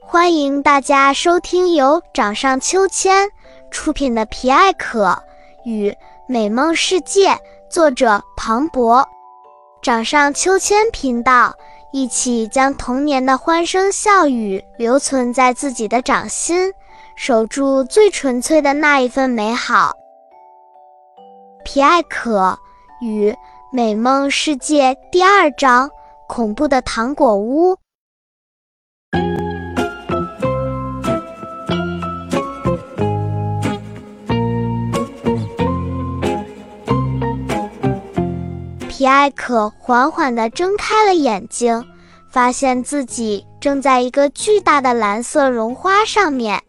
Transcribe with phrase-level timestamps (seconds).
[0.00, 3.28] 欢迎大家收听由掌上秋千
[3.70, 5.22] 出品的《皮艾可
[5.64, 5.94] 与
[6.26, 7.30] 美梦世界》，
[7.68, 9.06] 作者庞博。
[9.82, 11.54] 掌上秋千频道，
[11.92, 16.72] 一起将童年的欢声笑语留存在自己的掌心，
[17.16, 19.94] 守住最纯粹的那一份美好。
[21.64, 22.58] 皮艾可
[23.02, 23.36] 与
[23.70, 25.90] 美梦世界第二章：
[26.26, 27.76] 恐怖的糖果屋。
[38.98, 41.86] 皮埃可缓缓地睁开了眼睛，
[42.28, 46.60] 发现自己正在一个巨大的蓝色绒花上面。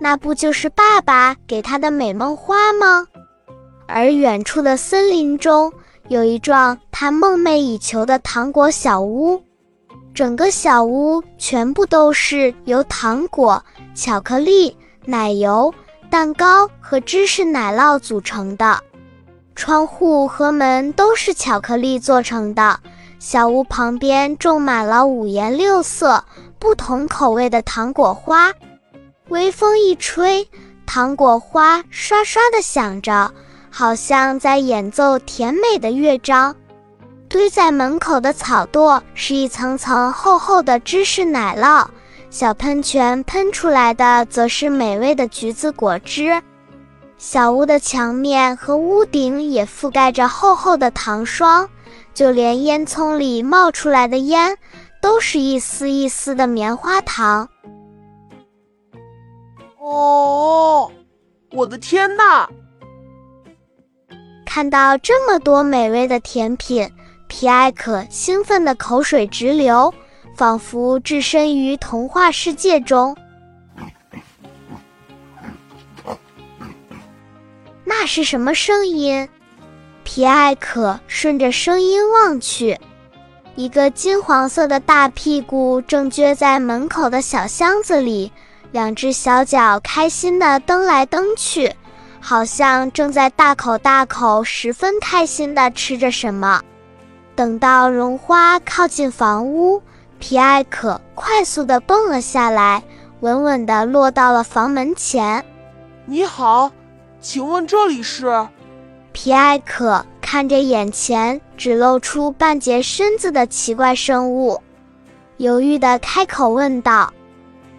[0.00, 3.06] 那不就是爸爸给他的美梦花吗？
[3.86, 5.70] 而远处的森林中
[6.08, 9.38] 有一幢他梦寐以求的糖果小屋，
[10.14, 13.62] 整个小屋全部都是由糖果、
[13.94, 14.74] 巧克力、
[15.04, 15.70] 奶油、
[16.08, 18.82] 蛋糕和芝士奶酪组成的。
[19.60, 22.80] 窗户和门都是巧克力做成的。
[23.18, 26.24] 小屋旁边种满了五颜六色、
[26.58, 28.50] 不同口味的糖果花，
[29.28, 30.48] 微风一吹，
[30.86, 33.30] 糖果花刷刷地响着，
[33.68, 36.56] 好像在演奏甜美的乐章。
[37.28, 41.86] 堆在门口的草垛是一层层厚厚的芝士奶酪，
[42.30, 46.42] 小喷泉喷出来的则是美味的橘子果汁。
[47.20, 51.68] 小屋的墙面和屋顶也覆盖着厚厚的糖霜，
[52.14, 54.56] 就连烟囱里冒出来的烟，
[55.02, 57.46] 都是一丝一丝的棉花糖。
[59.78, 60.90] 哦，
[61.52, 62.48] 我的天哪！
[64.46, 66.90] 看到这么多美味的甜品，
[67.28, 69.92] 皮埃可兴奋的口水直流，
[70.34, 73.14] 仿佛置身于童话世界中。
[78.12, 79.28] 是什么声音？
[80.02, 82.76] 皮埃可顺着声音望去，
[83.54, 88.32] 一个金黄色的大屁股正撅在门口的小箱子里，
[88.72, 91.72] 两只小脚开心地蹬来蹬去，
[92.18, 96.60] 好像正在大口大口、十分开心地吃着什么。
[97.36, 99.80] 等到绒花靠近房屋，
[100.18, 102.82] 皮埃可快速地蹦了下来，
[103.20, 105.44] 稳稳地落到了房门前。
[106.06, 106.72] 你好。
[107.20, 108.48] 请问这里是？
[109.12, 114.60] 皮埃可看着眼前只露出半截身子的奇怪生物，
[115.36, 117.12] 犹豫地开口问道：“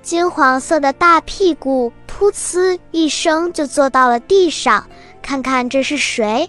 [0.00, 4.86] 金黄色的大屁股，噗呲一声就坐到了地上。
[5.20, 6.48] 看看这是谁？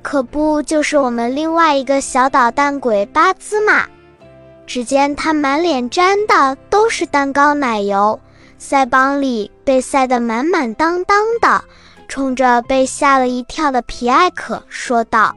[0.00, 3.84] 可不就是我们另外一个小捣蛋鬼巴兹吗？
[4.66, 8.18] 只见他满脸沾的都是蛋糕奶油，
[8.58, 11.62] 腮帮里被塞得满满当当的。”
[12.08, 15.34] 冲着被吓了一跳的皮埃可说道：“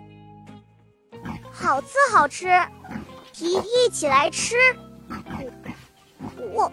[1.52, 2.48] 好吃好吃，
[3.34, 4.56] 皮一起来吃。”
[6.54, 6.72] 我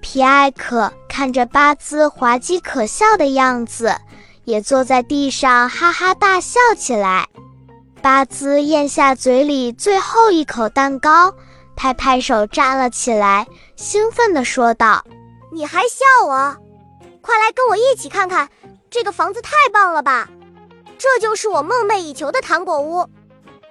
[0.00, 3.94] 皮埃可看着巴兹滑稽可笑的样子，
[4.44, 7.28] 也坐在地上哈哈大笑起来。
[8.02, 11.34] 巴兹咽下嘴里最后一口蛋糕，
[11.76, 13.46] 拍拍手站了起来，
[13.76, 15.04] 兴奋地说道
[15.52, 16.56] ：“你还笑我？”
[17.20, 18.48] 快来跟我一起看看，
[18.90, 20.28] 这个房子太棒了吧！
[20.98, 23.06] 这就是我梦寐以求的糖果屋。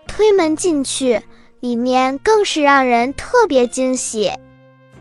[0.08, 1.22] 推门进去，
[1.60, 4.32] 里面更是让人特别惊喜，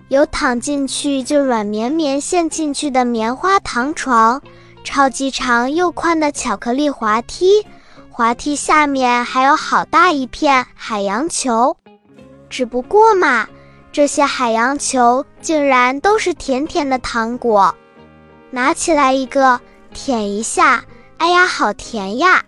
[0.09, 4.43] 有躺进去就软绵绵陷进去的棉花糖床，
[4.85, 7.67] 超级长又宽的巧克力滑梯，
[8.11, 11.77] 滑梯下面还有好大一片海洋球。
[12.51, 13.49] 只不过嘛，
[13.93, 17.75] 这些海洋球竟然都是甜甜的糖果。
[18.51, 19.61] 拿起来一个，
[19.93, 20.85] 舔一下，
[21.19, 22.45] 哎呀，好甜呀！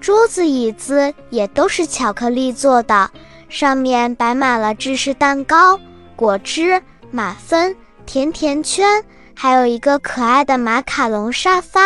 [0.00, 3.10] 桌子椅子也都是巧克力做的，
[3.48, 5.80] 上面摆满了芝士蛋糕、
[6.14, 6.80] 果汁、
[7.10, 7.74] 马芬、
[8.04, 9.02] 甜甜圈，
[9.34, 11.80] 还有一个可爱的马卡龙沙发。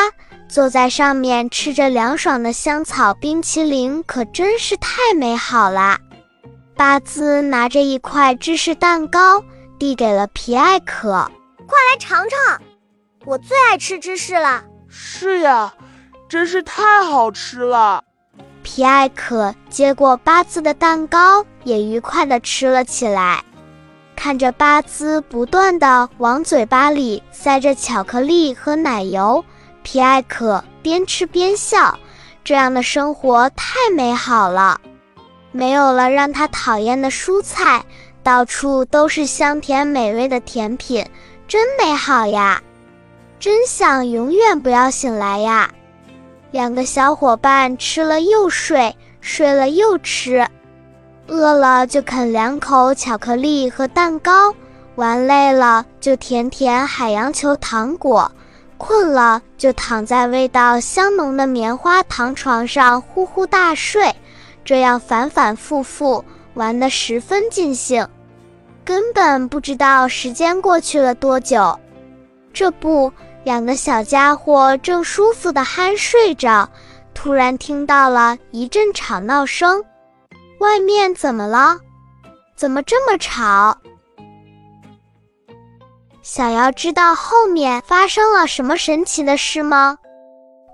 [0.49, 5.97] 坐在上面吃着凉爽的香草冰淇淋，可真是太美好啦！
[6.77, 9.45] 巴兹拿着一块芝士蛋糕，
[9.79, 11.31] 递给了皮艾可
[11.69, 12.61] ：“快来尝尝。”
[13.31, 14.65] 我最爱吃芝士了。
[14.89, 15.73] 是呀，
[16.29, 18.03] 真是太好吃了。
[18.65, 23.41] 皮艾可接过巴兹的蛋糕，也愉快地吃了起来。
[24.17, 29.45] 看着巴兹不断地往嘴巴里塞着巧克力和奶油，
[29.85, 31.97] 皮艾可边吃边笑。
[32.43, 34.81] 这样的生活太美好了，
[35.53, 37.85] 没有了让他讨厌的蔬菜，
[38.25, 41.09] 到处都是香甜美味的甜品，
[41.47, 42.61] 真美好呀！
[43.41, 45.71] 真想永远不要醒来呀！
[46.51, 50.47] 两个小伙伴吃了又睡，睡了又吃，
[51.27, 54.55] 饿了就啃两口巧克力和蛋糕，
[54.97, 58.31] 玩累了就舔舔海洋球糖果，
[58.77, 64.15] 困了就躺在味道香浓的棉花糖床上呼呼大睡，
[64.67, 66.23] 这样反反复复，
[66.53, 68.07] 玩得十分尽兴，
[68.85, 71.81] 根本不知道时间过去了多久。
[72.53, 73.11] 这不。
[73.43, 76.69] 两个小家伙正舒服的酣睡着，
[77.15, 79.83] 突然听到了一阵吵闹声。
[80.59, 81.79] 外面怎么了？
[82.55, 83.79] 怎么这么吵？
[86.23, 89.97] 想要知道后面发生了什么神奇的事吗？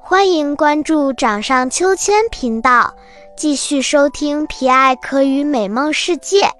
[0.01, 2.95] 欢迎关注掌上秋千频道，
[3.37, 6.51] 继续收听皮艾可与美梦世界。